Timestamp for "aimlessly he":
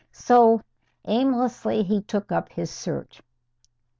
1.05-2.01